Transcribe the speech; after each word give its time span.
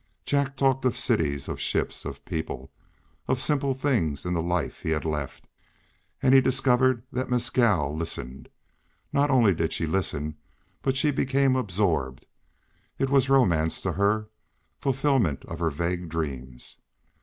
Jack 0.25 0.57
talked 0.57 0.83
of 0.83 0.97
cities, 0.97 1.47
of 1.47 1.59
ships, 1.61 2.05
of 2.05 2.25
people, 2.25 2.71
of 3.27 3.39
simple 3.39 3.75
things 3.75 4.25
in 4.25 4.33
the 4.33 4.41
life 4.41 4.79
he 4.79 4.89
had 4.89 5.05
left, 5.05 5.45
and 6.23 6.33
he 6.33 6.41
discovered 6.41 7.03
that 7.11 7.29
Mescal 7.29 7.95
listened. 7.95 8.49
Not 9.13 9.29
only 9.29 9.53
did 9.53 9.71
she 9.71 9.85
listen; 9.85 10.37
she 10.91 11.11
became 11.11 11.55
absorbed; 11.55 12.25
it 12.97 13.11
was 13.11 13.29
romance 13.29 13.79
to 13.81 13.91
her, 13.91 14.27
fulfilment 14.79 15.45
of 15.45 15.59
her 15.59 15.69
vague 15.69 16.09
dreams. 16.09 16.79